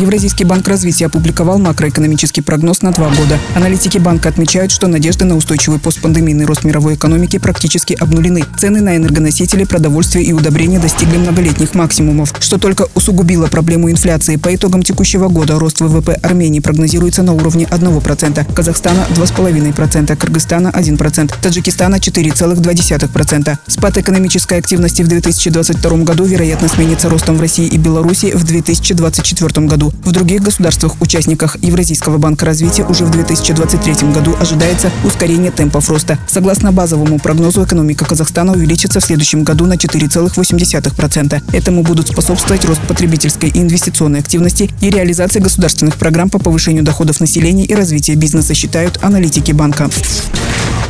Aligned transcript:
Евразийский 0.00 0.44
банк 0.44 0.66
развития 0.66 1.06
опубликовал 1.06 1.58
макроэкономический 1.58 2.42
прогноз 2.42 2.80
на 2.80 2.90
два 2.90 3.10
года. 3.10 3.38
Аналитики 3.54 3.98
банка 3.98 4.30
отмечают, 4.30 4.72
что 4.72 4.86
надежды 4.86 5.26
на 5.26 5.36
устойчивый 5.36 5.78
постпандемийный 5.78 6.46
рост 6.46 6.64
мировой 6.64 6.94
экономики 6.94 7.38
практически 7.38 7.92
обнулены. 7.92 8.46
Цены 8.56 8.80
на 8.80 8.96
энергоносители, 8.96 9.64
продовольствие 9.64 10.24
и 10.24 10.32
удобрения 10.32 10.78
достигли 10.78 11.18
многолетних 11.18 11.74
максимумов, 11.74 12.32
что 12.40 12.56
только 12.56 12.86
усугубило 12.94 13.48
проблему 13.48 13.90
инфляции. 13.90 14.36
По 14.36 14.54
итогам 14.54 14.82
текущего 14.82 15.28
года 15.28 15.58
рост 15.58 15.82
ВВП 15.82 16.14
Армении 16.22 16.60
прогнозируется 16.60 17.22
на 17.22 17.34
уровне 17.34 17.68
1%, 17.70 18.54
Казахстана 18.54 19.06
2,5%, 19.10 20.16
Кыргызстана 20.16 20.68
1%, 20.68 21.34
Таджикистана 21.42 21.96
4,2%. 21.96 23.58
Спад 23.66 23.98
экономической 23.98 24.56
активности 24.56 25.02
в 25.02 25.08
2022 25.08 25.96
году 26.04 26.24
вероятно 26.24 26.68
сменится 26.68 27.10
ростом 27.10 27.36
в 27.36 27.40
России 27.42 27.66
и 27.66 27.76
Беларуси 27.76 28.32
в 28.34 28.44
2024 28.44 29.66
году 29.66 29.89
В 30.04 30.12
других 30.12 30.42
государствах-участниках 30.42 31.56
Евразийского 31.62 32.18
банка 32.18 32.46
развития 32.46 32.84
уже 32.84 33.04
в 33.04 33.10
2023 33.10 34.10
году 34.12 34.36
ожидается 34.40 34.90
ускорение 35.04 35.50
темпов 35.50 35.88
роста. 35.88 36.18
Согласно 36.26 36.72
базовому 36.72 37.18
прогнозу, 37.18 37.64
экономика 37.64 38.04
Казахстана 38.04 38.52
увеличится 38.52 39.00
в 39.00 39.04
следующем 39.04 39.44
году 39.44 39.66
на 39.66 39.74
4,8%. 39.74 41.42
Этому 41.52 41.82
будут 41.82 42.08
способствовать 42.08 42.64
рост 42.64 42.80
потребительской 42.82 43.50
и 43.50 43.58
инвестиционной 43.58 44.20
активности 44.20 44.70
и 44.80 44.90
реализация 44.90 45.42
государственных 45.42 45.96
программ 45.96 46.30
по 46.30 46.38
повышению 46.38 46.82
доходов 46.82 47.20
населения 47.20 47.64
и 47.64 47.74
развития 47.74 48.14
бизнеса, 48.14 48.54
считают 48.54 48.98
аналитики 49.02 49.52
банка. 49.52 49.88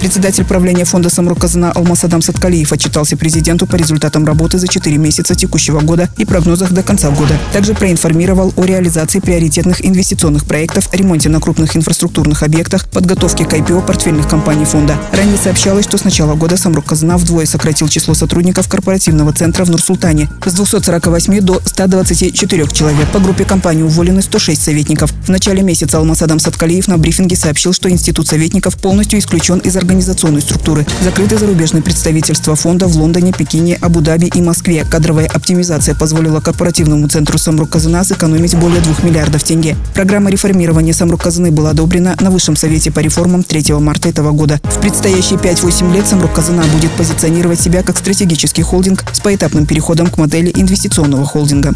Председатель 0.00 0.44
правления 0.44 0.84
фонда 0.84 1.10
«Самрук 1.10 1.40
Казана» 1.40 1.72
Алмасадам 1.72 2.20
Саткалиев 2.22 2.70
отчитался 2.70 3.16
президенту 3.16 3.66
по 3.66 3.76
результатам 3.76 4.26
работы 4.26 4.58
за 4.58 4.68
4 4.68 4.96
месяца 4.98 5.34
текущего 5.34 5.80
года 5.80 6.08
и 6.18 6.24
прогнозах 6.24 6.72
до 6.72 6.82
конца 6.82 7.10
года. 7.10 7.38
Также 7.52 7.74
проинформировал 7.74 8.52
о 8.56 8.64
реализации 8.64 9.20
приоритетных 9.20 9.84
инвестиционных 9.84 10.44
проектов, 10.44 10.88
ремонте 10.92 11.28
на 11.28 11.40
крупных 11.40 11.76
инфраструктурных 11.76 12.42
объектах, 12.42 12.88
подготовке 12.90 13.44
к 13.44 13.52
IPO 13.52 13.86
портфельных 13.86 14.28
компаний 14.28 14.66
фонда. 14.66 14.96
Ранее 15.12 15.38
сообщалось, 15.38 15.86
что 15.86 15.96
с 15.96 16.04
начала 16.04 16.34
года 16.34 16.56
«Самрук 16.56 16.84
Казана» 16.84 17.16
вдвое 17.16 17.46
сократил 17.46 17.88
число 17.88 18.14
сотрудников 18.14 18.68
корпоративного 18.68 19.32
центра 19.32 19.64
в 19.64 19.70
Нур-Султане 19.70 20.28
с 20.44 20.52
248 20.52 21.40
до 21.40 21.60
124 21.64 22.66
человек. 22.68 23.08
По 23.12 23.18
группе 23.18 23.44
компании 23.44 23.82
уволены 23.82 24.20
106 24.20 24.62
советников. 24.62 25.12
В 25.24 25.30
начале 25.30 25.62
месяца 25.62 25.98
Алмасадам 25.98 26.38
Саткалиев 26.38 26.86
на 26.86 26.98
брифинге 26.98 27.34
сообщил, 27.34 27.72
что 27.72 27.88
институт 27.88 28.28
советников 28.28 28.76
полностью 28.76 29.18
исключен 29.18 29.58
из 29.58 29.74
организационной 29.86 30.42
структуры. 30.42 30.84
Закрыты 31.02 31.38
зарубежные 31.38 31.82
представительства 31.82 32.56
фонда 32.56 32.88
в 32.88 32.96
Лондоне, 32.96 33.32
Пекине, 33.32 33.78
Абу-Даби 33.80 34.26
и 34.26 34.42
Москве. 34.42 34.84
Кадровая 34.84 35.26
оптимизация 35.26 35.94
позволила 35.94 36.40
корпоративному 36.40 37.06
центру 37.08 37.38
Самрук 37.38 37.70
Казана 37.70 38.02
сэкономить 38.02 38.56
более 38.56 38.80
2 38.80 39.08
миллиардов 39.08 39.44
тенге. 39.44 39.76
Программа 39.94 40.30
реформирования 40.30 40.92
Самрук 40.92 41.22
Казаны 41.22 41.52
была 41.52 41.70
одобрена 41.70 42.16
на 42.20 42.30
Высшем 42.30 42.56
совете 42.56 42.90
по 42.90 42.98
реформам 42.98 43.44
3 43.44 43.74
марта 43.74 44.08
этого 44.08 44.32
года. 44.32 44.60
В 44.64 44.80
предстоящие 44.80 45.38
5-8 45.38 45.94
лет 45.94 46.06
Самрук 46.08 46.32
Казана 46.34 46.64
будет 46.74 46.90
позиционировать 46.92 47.60
себя 47.60 47.84
как 47.84 47.96
стратегический 47.96 48.62
холдинг 48.62 49.04
с 49.12 49.20
поэтапным 49.20 49.66
переходом 49.66 50.08
к 50.08 50.18
модели 50.18 50.50
инвестиционного 50.52 51.24
холдинга. 51.24 51.74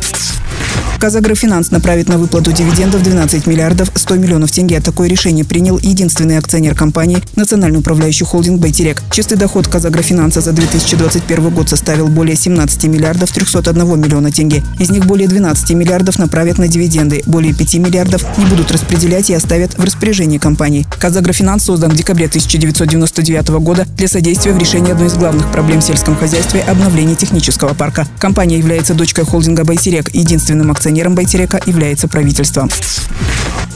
Казагрофинанс 1.01 1.71
направит 1.71 2.11
на 2.11 2.19
выплату 2.19 2.53
дивидендов 2.53 3.03
12 3.03 3.47
миллиардов 3.47 3.91
100 3.95 4.17
миллионов 4.17 4.53
тенге. 4.53 4.81
Такое 4.83 5.09
решение 5.09 5.47
принял 5.47 5.79
единственный 5.79 6.37
акционер 6.37 6.75
компании 6.75 7.23
Национальный 7.37 7.79
управляющий 7.79 8.27
холдинг 8.27 8.61
«Байтерек». 8.61 9.03
Чистый 9.11 9.39
доход 9.39 9.67
Казагрофинанса 9.67 10.43
за 10.43 10.53
2021 10.53 11.49
год 11.49 11.71
составил 11.71 12.09
более 12.09 12.37
17 12.37 12.85
миллиардов 12.85 13.33
301 13.33 13.99
миллиона 13.99 14.31
тенге. 14.31 14.63
Из 14.79 14.91
них 14.91 15.07
более 15.07 15.27
12 15.27 15.71
миллиардов 15.71 16.19
направят 16.19 16.59
на 16.59 16.69
дивиденды, 16.69 17.23
более 17.25 17.55
5 17.55 17.77
миллиардов 17.77 18.23
не 18.37 18.45
будут 18.45 18.71
распределять 18.71 19.31
и 19.31 19.35
оставят 19.35 19.79
в 19.79 19.83
распоряжении 19.83 20.37
компании. 20.37 20.87
Казагрофинанс 20.99 21.65
создан 21.65 21.93
в 21.93 21.97
декабре 21.97 22.27
1999 22.27 23.49
года 23.63 23.87
для 23.97 24.07
содействия 24.07 24.53
в 24.53 24.59
решении 24.59 24.93
одной 24.93 25.09
из 25.09 25.15
главных 25.15 25.51
проблем 25.51 25.81
в 25.81 25.85
сельском 25.85 26.15
хозяйстве– 26.15 26.61
обновления 26.69 27.15
технического 27.15 27.73
парка. 27.73 28.07
Компания 28.19 28.59
является 28.59 28.93
дочкой 28.93 29.25
холдинга 29.25 29.65
«Байтерек». 29.65 30.15
Единственным 30.15 30.71
акционером 30.71 30.90
Акционером 30.91 31.15
Байтерека 31.15 31.61
является 31.67 32.09
правительство. 32.09 32.67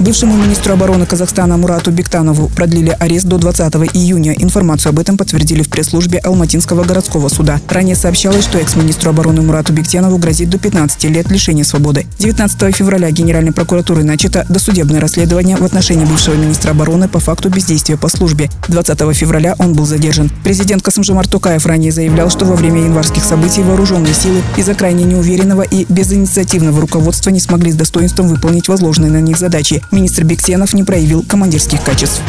Бывшему 0.00 0.37
министру 0.37 0.72
обороны 0.72 1.06
Казахстана 1.06 1.56
Мурату 1.56 1.93
Бектанову 1.93 2.49
продлили 2.49 2.97
арест 2.99 3.27
до 3.27 3.38
20 3.38 3.75
июня. 3.94 4.32
Информацию 4.32 4.91
об 4.91 4.99
этом 4.99 5.16
подтвердили 5.16 5.62
в 5.62 5.69
пресс-службе 5.69 6.19
Алматинского 6.19 6.82
городского 6.82 7.28
суда. 7.28 7.60
Ранее 7.69 7.94
сообщалось, 7.94 8.43
что 8.43 8.59
экс-министру 8.59 9.10
обороны 9.10 9.43
Мурату 9.43 9.72
Бектенову 9.72 10.19
грозит 10.19 10.50
до 10.50 10.59
15 10.59 11.04
лет 11.04 11.31
лишения 11.31 11.62
свободы. 11.62 12.06
19 12.19 12.75
февраля 12.75 13.10
Генеральной 13.12 13.53
прокуратурой 13.53 14.03
начато 14.03 14.44
досудебное 14.49 15.00
расследование 15.00 15.56
в 15.56 15.65
отношении 15.65 16.04
бывшего 16.04 16.34
министра 16.34 16.72
обороны 16.72 17.09
по 17.09 17.21
факту 17.21 17.49
бездействия 17.49 17.97
по 17.97 18.09
службе. 18.09 18.50
20 18.66 19.16
февраля 19.16 19.54
он 19.59 19.75
был 19.75 19.87
задержан. 19.87 20.28
Президент 20.43 20.83
Касымжамар 20.83 21.28
Токаев 21.28 21.66
ранее 21.66 21.93
заявлял, 21.93 22.31
что 22.31 22.44
во 22.47 22.56
время 22.56 22.83
январских 22.83 23.22
событий 23.22 23.62
вооруженные 23.62 24.12
силы 24.12 24.43
из-за 24.56 24.75
крайне 24.75 25.04
неуверенного 25.04 25.62
и 25.62 25.87
безинициативного 25.88 26.81
руководства 26.81 27.31
не 27.31 27.41
смогли 27.41 27.71
с 27.71 27.77
достоинством 27.77 28.27
выполнить 28.27 28.66
возложенные 28.66 29.12
на 29.12 29.21
них 29.21 29.38
задачи 29.38 29.84
министр 29.91 30.25
Бектенов 30.25 30.72
не 30.75 30.84
проявил 30.84 31.22
командирских 31.22 31.83
качеств. 31.83 32.22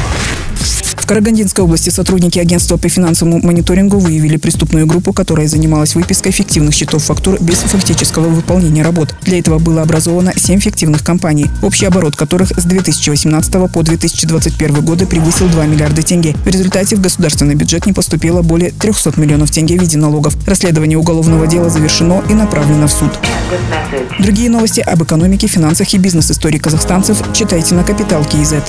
В 1.06 1.08
Карагандинской 1.08 1.64
области 1.64 1.92
сотрудники 1.92 2.40
агентства 2.40 2.78
по 2.78 2.90
финансовому 2.90 3.40
мониторингу 3.40 4.00
выявили 4.00 4.38
преступную 4.38 4.88
группу, 4.88 5.14
которая 5.14 5.48
занималась 5.48 5.94
выпиской 5.94 6.32
фиктивных 6.32 6.74
счетов 6.74 7.04
фактур 7.04 7.38
без 7.40 7.60
фактического 7.60 8.28
выполнения 8.28 8.82
работ. 8.82 9.14
Для 9.22 9.38
этого 9.38 9.60
было 9.60 9.84
образовано 9.84 10.34
7 10.36 10.60
фиктивных 10.60 11.04
компаний, 11.04 11.46
общий 11.62 11.86
оборот 11.86 12.16
которых 12.16 12.54
с 12.58 12.64
2018 12.64 13.72
по 13.72 13.84
2021 13.84 14.82
годы 14.84 15.06
превысил 15.06 15.48
2 15.48 15.66
миллиарда 15.68 16.02
тенге. 16.02 16.36
В 16.44 16.48
результате 16.48 16.96
в 16.96 17.02
государственный 17.02 17.54
бюджет 17.54 17.86
не 17.86 17.94
поступило 17.94 18.42
более 18.42 18.72
300 18.72 19.14
миллионов 19.18 19.52
тенге 19.52 19.78
в 19.78 19.82
виде 19.82 20.00
налогов. 20.00 20.36
Расследование 20.48 20.98
уголовного 20.98 21.46
дела 21.46 21.70
завершено 21.70 22.24
и 22.32 22.34
направлено 22.34 22.88
в 22.88 22.92
суд. 22.92 23.12
Другие 24.18 24.50
новости 24.50 24.80
об 24.80 25.04
экономике, 25.04 25.46
финансах 25.46 25.94
и 25.94 26.00
бизнес-истории 26.00 26.58
казахстанцев 26.58 27.22
читайте 27.32 27.76
на 27.76 27.84
Капитал 27.84 28.26
Киезет. 28.26 28.64